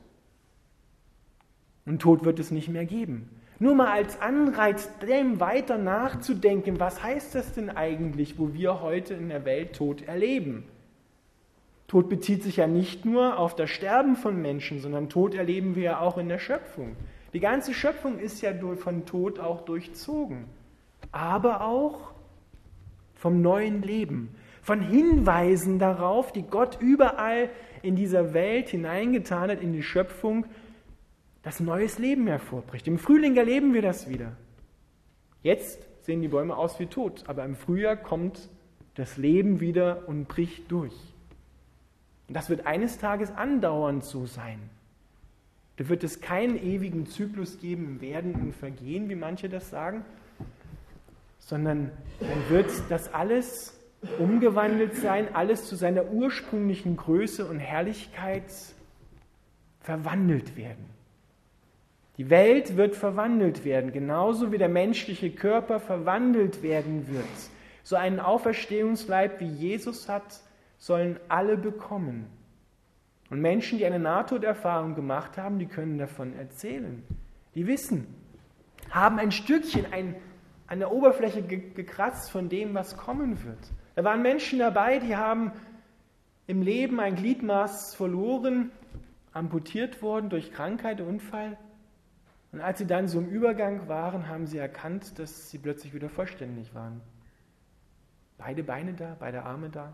Und 1.85 2.01
tot 2.01 2.25
wird 2.25 2.39
es 2.39 2.51
nicht 2.51 2.69
mehr 2.69 2.85
geben. 2.85 3.29
Nur 3.59 3.75
mal 3.75 3.87
als 3.87 4.19
Anreiz, 4.19 4.89
dem 4.99 5.39
weiter 5.39 5.77
nachzudenken, 5.77 6.79
was 6.79 7.03
heißt 7.03 7.35
das 7.35 7.53
denn 7.53 7.69
eigentlich, 7.69 8.39
wo 8.39 8.53
wir 8.53 8.81
heute 8.81 9.13
in 9.13 9.29
der 9.29 9.45
Welt 9.45 9.75
Tod 9.75 10.01
erleben? 10.01 10.63
Tod 11.87 12.09
bezieht 12.09 12.41
sich 12.41 12.57
ja 12.57 12.67
nicht 12.67 13.05
nur 13.05 13.37
auf 13.37 13.55
das 13.55 13.69
Sterben 13.69 14.15
von 14.15 14.41
Menschen, 14.41 14.79
sondern 14.79 15.09
Tod 15.09 15.35
erleben 15.35 15.75
wir 15.75 15.83
ja 15.83 15.99
auch 15.99 16.17
in 16.17 16.29
der 16.29 16.39
Schöpfung. 16.39 16.95
Die 17.33 17.39
ganze 17.39 17.73
Schöpfung 17.73 18.17
ist 18.17 18.41
ja 18.41 18.53
von 18.75 19.05
Tod 19.05 19.39
auch 19.39 19.61
durchzogen, 19.61 20.45
aber 21.11 21.61
auch 21.61 22.13
vom 23.13 23.41
neuen 23.41 23.83
Leben, 23.83 24.35
von 24.61 24.81
Hinweisen 24.81 25.79
darauf, 25.79 26.31
die 26.31 26.43
Gott 26.43 26.77
überall 26.79 27.49
in 27.81 27.95
dieser 27.95 28.33
Welt 28.33 28.69
hineingetan 28.69 29.49
hat, 29.49 29.61
in 29.61 29.73
die 29.73 29.83
Schöpfung, 29.83 30.45
dass 31.43 31.59
neues 31.59 31.97
Leben 31.97 32.27
hervorbricht. 32.27 32.87
Im 32.87 32.99
Frühling 32.99 33.35
erleben 33.35 33.73
wir 33.73 33.81
das 33.81 34.07
wieder. 34.07 34.33
Jetzt 35.41 35.87
sehen 36.01 36.21
die 36.21 36.27
Bäume 36.27 36.55
aus 36.55 36.79
wie 36.79 36.85
tot, 36.85 37.23
aber 37.27 37.43
im 37.43 37.55
Frühjahr 37.55 37.95
kommt 37.95 38.49
das 38.95 39.17
Leben 39.17 39.59
wieder 39.59 40.07
und 40.07 40.27
bricht 40.27 40.71
durch. 40.71 40.93
Und 42.27 42.35
das 42.35 42.49
wird 42.49 42.67
eines 42.67 42.99
Tages 42.99 43.31
andauernd 43.31 44.03
so 44.03 44.25
sein. 44.25 44.59
Da 45.77 45.89
wird 45.89 46.03
es 46.03 46.21
keinen 46.21 46.61
ewigen 46.61 47.07
Zyklus 47.07 47.59
geben 47.59 48.01
Werden 48.01 48.35
und 48.35 48.55
Vergehen, 48.55 49.09
wie 49.09 49.15
manche 49.15 49.49
das 49.49 49.71
sagen, 49.71 50.05
sondern 51.39 51.91
dann 52.19 52.49
wird 52.49 52.69
das 52.89 53.11
alles 53.13 53.80
umgewandelt 54.20 54.96
sein, 54.96 55.34
alles 55.36 55.65
zu 55.65 55.75
seiner 55.75 56.05
ursprünglichen 56.12 56.98
Größe 56.98 57.46
und 57.46 57.60
Herrlichkeit 57.60 58.46
verwandelt 59.79 60.55
werden. 60.55 60.86
Die 62.17 62.29
Welt 62.29 62.77
wird 62.77 62.96
verwandelt 62.96 63.63
werden, 63.63 63.91
genauso 63.91 64.51
wie 64.51 64.58
der 64.58 64.70
menschliche 64.70 65.31
Körper 65.31 65.79
verwandelt 65.79 66.62
werden 66.62 67.08
wird. 67.08 67.25
So 67.84 67.96
einen 67.96 68.20
Auferstehungsleib 68.20 69.39
wie 69.39 69.48
Jesus 69.48 70.08
hat, 70.08 70.41
sollen 70.77 71.20
alle 71.29 71.58
bekommen. 71.58 72.27
Und 73.29 73.39
Menschen, 73.39 73.77
die 73.77 73.86
eine 73.86 74.00
Nahtoderfahrung 74.00 74.93
gemacht 74.93 75.38
haben, 75.38 75.58
die 75.58 75.67
können 75.67 75.98
davon 75.98 76.36
erzählen. 76.36 77.01
Die 77.55 77.65
wissen, 77.65 78.08
haben 78.89 79.20
ein 79.20 79.31
Stückchen 79.31 79.86
ein, 79.91 80.15
an 80.67 80.79
der 80.79 80.91
Oberfläche 80.91 81.41
gekratzt 81.41 82.29
von 82.29 82.50
dem, 82.50 82.74
was 82.74 82.98
kommen 82.98 83.43
wird. 83.43 83.72
Da 83.95 84.03
waren 84.03 84.21
Menschen 84.21 84.60
dabei, 84.60 85.00
die 85.00 85.15
haben 85.15 85.51
im 86.48 86.62
Leben 86.62 87.00
ein 87.00 87.15
Gliedmaß 87.15 87.95
verloren, 87.95 88.71
amputiert 89.33 90.01
worden 90.01 90.29
durch 90.29 90.51
Krankheit, 90.51 91.01
Unfall. 91.01 91.57
Und 92.51 92.62
als 92.62 92.79
sie 92.79 92.88
dann 92.88 93.07
so 93.07 93.19
im 93.19 93.29
Übergang 93.29 93.88
waren, 93.88 94.27
haben 94.27 94.45
sie 94.45 94.57
erkannt, 94.57 95.17
dass 95.19 95.50
sie 95.50 95.57
plötzlich 95.57 95.93
wieder 95.93 96.10
vollständig 96.10 96.74
waren. 96.74 97.01
Beide 98.38 98.63
Beine 98.63 98.93
da, 98.93 99.15
beide 99.19 99.43
Arme 99.43 99.69
da, 99.69 99.93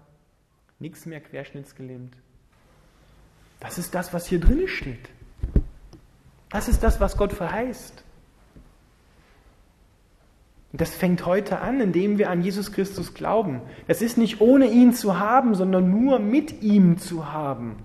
nichts 0.80 1.06
mehr 1.06 1.22
querschnittsgelähmt. 1.22 2.16
Das 3.60 3.77
ist 3.77 3.94
das, 3.94 4.13
was 4.13 4.27
hier 4.27 4.39
drin 4.39 4.68
steht. 4.68 5.10
Das 6.50 6.68
ist 6.68 6.82
das, 6.82 7.00
was 7.00 7.18
Gott 7.18 7.34
verheißt. 7.34 8.04
Und 10.77 10.81
das 10.81 10.93
fängt 10.93 11.25
heute 11.25 11.60
an, 11.60 11.81
indem 11.81 12.19
wir 12.19 12.29
an 12.29 12.43
Jesus 12.43 12.72
Christus 12.72 13.15
glauben. 13.15 13.62
Das 13.88 14.03
ist 14.03 14.15
nicht 14.15 14.41
ohne 14.41 14.67
ihn 14.67 14.93
zu 14.93 15.17
haben, 15.17 15.55
sondern 15.55 15.89
nur 15.89 16.19
mit 16.19 16.62
ihm 16.62 17.00
zu 17.00 17.34
haben. 17.34 17.77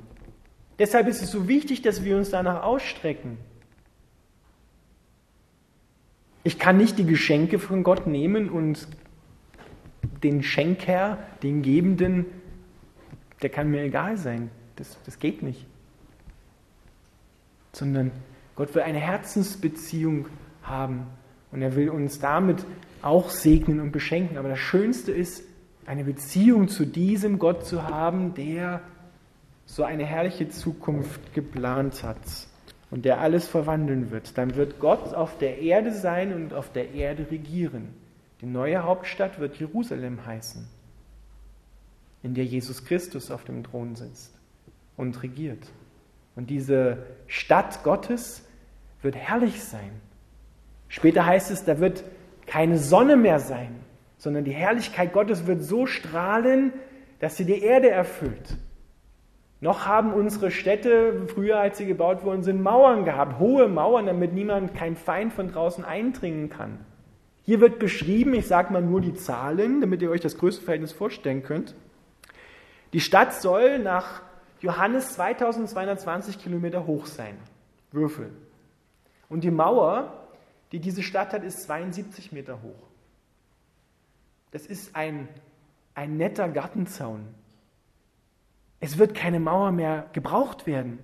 Deshalb 0.78 1.08
ist 1.08 1.22
es 1.22 1.30
so 1.30 1.48
wichtig, 1.48 1.80
dass 1.80 2.04
wir 2.04 2.18
uns 2.18 2.28
danach 2.28 2.62
ausstrecken. 2.62 3.38
Ich 6.44 6.58
kann 6.58 6.76
nicht 6.76 6.98
die 6.98 7.06
Geschenke 7.06 7.58
von 7.58 7.82
Gott 7.82 8.06
nehmen 8.06 8.50
und 8.50 8.86
den 10.22 10.42
Schenker, 10.42 11.16
den 11.42 11.62
Gebenden, 11.62 12.26
der 13.40 13.48
kann 13.48 13.70
mir 13.70 13.84
egal 13.84 14.18
sein. 14.18 14.50
Das, 14.76 14.98
das 15.06 15.18
geht 15.18 15.42
nicht. 15.42 15.64
Sondern 17.72 18.10
Gott 18.54 18.74
will 18.74 18.82
eine 18.82 18.98
Herzensbeziehung 18.98 20.28
haben 20.62 21.06
und 21.52 21.62
er 21.62 21.76
will 21.76 21.90
uns 21.90 22.18
damit 22.18 22.64
auch 23.02 23.30
segnen 23.30 23.80
und 23.80 23.92
beschenken. 23.92 24.38
Aber 24.38 24.48
das 24.48 24.58
Schönste 24.58 25.12
ist, 25.12 25.44
eine 25.86 26.04
Beziehung 26.04 26.68
zu 26.68 26.86
diesem 26.86 27.38
Gott 27.38 27.66
zu 27.66 27.84
haben, 27.84 28.34
der 28.34 28.80
so 29.66 29.84
eine 29.84 30.04
herrliche 30.04 30.48
Zukunft 30.48 31.34
geplant 31.34 32.02
hat 32.02 32.18
und 32.90 33.04
der 33.04 33.20
alles 33.20 33.48
verwandeln 33.48 34.10
wird. 34.10 34.36
Dann 34.38 34.54
wird 34.56 34.80
Gott 34.80 35.14
auf 35.14 35.38
der 35.38 35.58
Erde 35.58 35.92
sein 35.92 36.32
und 36.34 36.52
auf 36.54 36.72
der 36.72 36.92
Erde 36.92 37.30
regieren. 37.30 37.94
Die 38.40 38.46
neue 38.46 38.82
Hauptstadt 38.82 39.38
wird 39.38 39.56
Jerusalem 39.56 40.26
heißen, 40.26 40.66
in 42.22 42.34
der 42.34 42.44
Jesus 42.44 42.84
Christus 42.84 43.30
auf 43.30 43.44
dem 43.44 43.62
Thron 43.64 43.94
sitzt 43.94 44.34
und 44.96 45.22
regiert. 45.22 45.66
Und 46.34 46.50
diese 46.50 47.06
Stadt 47.26 47.82
Gottes 47.82 48.44
wird 49.00 49.16
herrlich 49.16 49.62
sein. 49.62 49.90
Später 50.92 51.24
heißt 51.24 51.50
es, 51.50 51.64
da 51.64 51.80
wird 51.80 52.04
keine 52.46 52.76
Sonne 52.76 53.16
mehr 53.16 53.40
sein, 53.40 53.80
sondern 54.18 54.44
die 54.44 54.52
Herrlichkeit 54.52 55.14
Gottes 55.14 55.46
wird 55.46 55.62
so 55.62 55.86
strahlen, 55.86 56.74
dass 57.18 57.38
sie 57.38 57.46
die 57.46 57.62
Erde 57.62 57.88
erfüllt. 57.88 58.58
Noch 59.62 59.86
haben 59.86 60.12
unsere 60.12 60.50
Städte, 60.50 61.28
früher 61.28 61.58
als 61.58 61.78
sie 61.78 61.86
gebaut 61.86 62.24
worden 62.24 62.42
sind, 62.42 62.62
Mauern 62.62 63.06
gehabt, 63.06 63.38
hohe 63.38 63.68
Mauern, 63.68 64.04
damit 64.04 64.34
niemand, 64.34 64.74
kein 64.74 64.94
Feind 64.94 65.32
von 65.32 65.50
draußen 65.50 65.82
eindringen 65.82 66.50
kann. 66.50 66.78
Hier 67.44 67.60
wird 67.60 67.78
beschrieben, 67.78 68.34
ich 68.34 68.46
sage 68.46 68.70
mal 68.70 68.82
nur 68.82 69.00
die 69.00 69.14
Zahlen, 69.14 69.80
damit 69.80 70.02
ihr 70.02 70.10
euch 70.10 70.20
das 70.20 70.36
Größenverhältnis 70.36 70.92
vorstellen 70.92 71.42
könnt. 71.42 71.74
Die 72.92 73.00
Stadt 73.00 73.32
soll 73.32 73.78
nach 73.78 74.20
Johannes 74.60 75.14
2220 75.14 76.38
Kilometer 76.38 76.86
hoch 76.86 77.06
sein. 77.06 77.38
Würfel. 77.92 78.28
Und 79.30 79.42
die 79.42 79.50
Mauer, 79.50 80.21
die 80.72 80.80
diese 80.80 81.02
Stadt 81.02 81.32
hat, 81.32 81.44
ist 81.44 81.62
72 81.64 82.32
Meter 82.32 82.62
hoch. 82.62 82.88
Das 84.50 84.66
ist 84.66 84.96
ein, 84.96 85.28
ein 85.94 86.16
netter 86.16 86.48
Gartenzaun. 86.48 87.26
Es 88.80 88.98
wird 88.98 89.14
keine 89.14 89.38
Mauer 89.38 89.70
mehr 89.70 90.08
gebraucht 90.12 90.66
werden, 90.66 90.98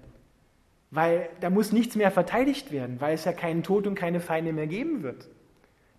weil 0.90 1.28
da 1.40 1.50
muss 1.50 1.72
nichts 1.72 1.96
mehr 1.96 2.10
verteidigt 2.10 2.72
werden, 2.72 3.00
weil 3.00 3.14
es 3.14 3.24
ja 3.24 3.32
keinen 3.32 3.62
Tod 3.62 3.86
und 3.86 3.94
keine 3.94 4.20
Feinde 4.20 4.52
mehr 4.52 4.66
geben 4.66 5.02
wird. 5.02 5.28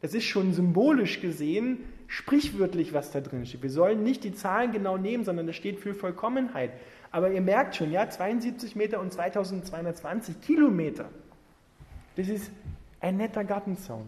Das 0.01 0.13
ist 0.13 0.25
schon 0.25 0.53
symbolisch 0.53 1.21
gesehen, 1.21 1.79
sprichwörtlich, 2.07 2.93
was 2.93 3.11
da 3.11 3.21
drin 3.21 3.45
steht. 3.45 3.61
Wir 3.61 3.69
sollen 3.69 4.03
nicht 4.03 4.23
die 4.23 4.33
Zahlen 4.33 4.71
genau 4.71 4.97
nehmen, 4.97 5.25
sondern 5.25 5.45
das 5.45 5.55
steht 5.55 5.79
für 5.79 5.93
Vollkommenheit. 5.93 6.71
Aber 7.11 7.31
ihr 7.31 7.41
merkt 7.41 7.75
schon, 7.75 7.91
ja, 7.91 8.09
72 8.09 8.75
Meter 8.75 8.99
und 8.99 9.11
2220 9.11 10.41
Kilometer. 10.41 11.09
Das 12.15 12.29
ist 12.29 12.51
ein 12.99 13.17
netter 13.17 13.43
Gartenzaun. 13.43 14.07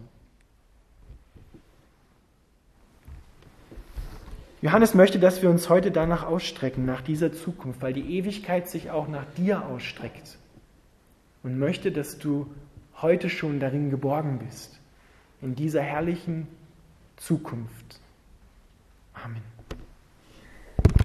Johannes 4.62 4.94
möchte, 4.94 5.18
dass 5.18 5.42
wir 5.42 5.50
uns 5.50 5.70
heute 5.70 5.90
danach 5.90 6.24
ausstrecken, 6.24 6.86
nach 6.86 7.02
dieser 7.02 7.34
Zukunft, 7.34 7.82
weil 7.82 7.94
die 7.94 8.16
Ewigkeit 8.18 8.70
sich 8.70 8.92
auch 8.92 9.08
nach 9.08 9.26
dir 9.36 9.66
ausstreckt. 9.66 10.38
Und 11.42 11.58
möchte, 11.58 11.92
dass 11.92 12.20
du 12.20 12.54
heute 13.02 13.32
schon 13.32 13.60
darin 13.60 13.90
geborgen 13.90 14.38
bist, 14.38 14.80
in 15.42 15.56
dieser 15.56 15.82
herrlichen 15.82 16.48
Zukunft. 17.18 18.00
Amen. 19.14 19.51